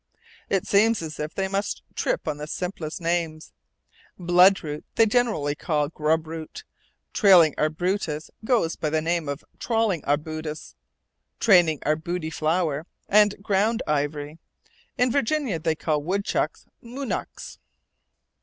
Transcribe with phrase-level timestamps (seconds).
[0.49, 3.53] It seems as if they must trip on the simplest names.
[4.19, 6.63] Bloodroot they generally call "grubroot;"
[7.13, 10.73] trailing arbutus goes by the names of "troling" arbutus,
[11.39, 14.39] "training arbuty flower," and ground "ivory;"
[14.97, 17.59] in Virginia they call woodchucks "moonacks."